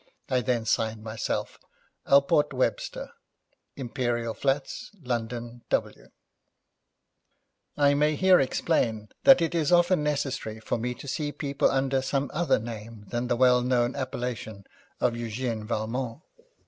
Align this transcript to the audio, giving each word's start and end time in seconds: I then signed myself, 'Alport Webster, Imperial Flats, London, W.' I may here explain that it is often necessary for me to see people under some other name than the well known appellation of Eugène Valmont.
I 0.31 0.41
then 0.41 0.65
signed 0.65 1.03
myself, 1.03 1.59
'Alport 2.07 2.53
Webster, 2.53 3.11
Imperial 3.75 4.33
Flats, 4.33 4.89
London, 5.03 5.61
W.' 5.69 6.07
I 7.77 7.93
may 7.93 8.15
here 8.15 8.39
explain 8.39 9.09
that 9.25 9.43
it 9.43 9.53
is 9.53 9.71
often 9.71 10.01
necessary 10.01 10.59
for 10.59 10.79
me 10.79 10.95
to 10.95 11.07
see 11.07 11.31
people 11.31 11.69
under 11.69 12.01
some 12.01 12.31
other 12.33 12.57
name 12.57 13.05
than 13.09 13.27
the 13.27 13.35
well 13.35 13.61
known 13.61 13.95
appellation 13.95 14.63
of 14.99 15.13
Eugène 15.13 15.65
Valmont. 15.65 16.23